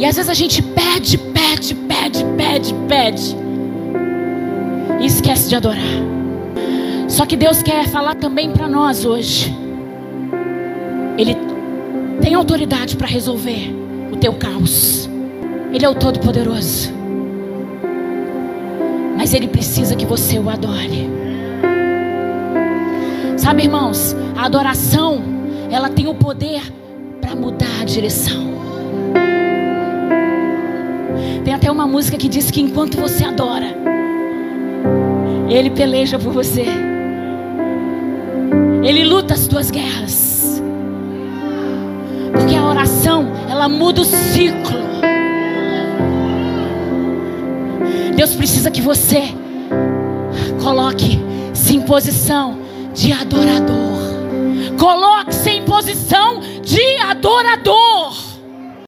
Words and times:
E 0.00 0.06
às 0.06 0.16
vezes 0.16 0.30
a 0.30 0.34
gente 0.34 0.62
pede, 0.62 1.18
pede, 1.18 1.74
pede, 1.74 2.24
pede, 2.34 2.74
pede. 2.88 3.36
E 4.98 5.04
esquece 5.04 5.50
de 5.50 5.56
adorar. 5.56 5.76
Só 7.06 7.26
que 7.26 7.36
Deus 7.36 7.62
quer 7.62 7.86
falar 7.86 8.14
também 8.14 8.50
para 8.50 8.66
nós 8.66 9.04
hoje. 9.04 9.54
Ele 11.18 11.36
tem 12.22 12.32
autoridade 12.32 12.96
para 12.96 13.06
resolver 13.06 13.76
o 14.10 14.16
teu 14.16 14.32
caos. 14.32 15.06
Ele 15.70 15.84
é 15.84 15.88
o 15.90 15.94
Todo-Poderoso. 15.94 16.90
Mas 19.18 19.34
Ele 19.34 19.48
precisa 19.48 19.94
que 19.94 20.06
você 20.06 20.38
o 20.38 20.48
adore. 20.48 21.10
Sabe, 23.36 23.64
irmãos, 23.64 24.16
a 24.34 24.46
adoração, 24.46 25.20
ela 25.70 25.90
tem 25.90 26.06
o 26.06 26.14
poder 26.14 26.62
para 27.20 27.36
mudar 27.36 27.82
a 27.82 27.84
direção. 27.84 28.48
Tem 31.44 31.54
até 31.54 31.70
uma 31.70 31.86
música 31.86 32.16
que 32.16 32.28
diz 32.28 32.50
que 32.50 32.60
enquanto 32.60 32.98
você 32.98 33.24
adora, 33.24 33.74
Ele 35.48 35.70
peleja 35.70 36.18
por 36.18 36.32
você. 36.32 36.66
Ele 38.82 39.04
luta 39.04 39.34
as 39.34 39.46
tuas 39.46 39.70
guerras. 39.70 40.62
Porque 42.32 42.54
a 42.54 42.64
oração, 42.64 43.32
ela 43.48 43.68
muda 43.68 44.02
o 44.02 44.04
ciclo. 44.04 44.80
Deus 48.16 48.34
precisa 48.34 48.70
que 48.70 48.82
você 48.82 49.34
coloque-se 50.62 51.76
em 51.76 51.80
posição 51.80 52.58
de 52.94 53.12
adorador. 53.12 54.00
Coloque-se 54.78 55.09